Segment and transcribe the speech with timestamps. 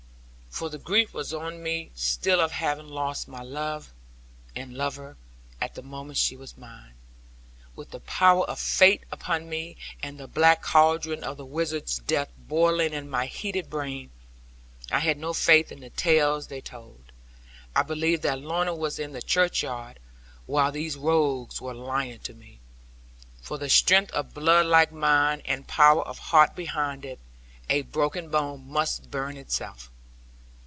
[0.53, 3.93] For the grief was on me still of having lost my love
[4.53, 5.15] and lover
[5.61, 6.93] at the moment she was mine.
[7.73, 12.29] With the power of fate upon me, and the black cauldron of the wizard's death
[12.37, 14.11] boiling in my heated brain,
[14.91, 17.13] I had no faith in the tales they told.
[17.73, 19.99] I believed that Lorna was in the churchyard,
[20.47, 22.59] while these rogues were lying to me.
[23.41, 27.19] For with strength of blood like mine, and power of heart behind it,
[27.69, 29.87] a broken bone must burn itself.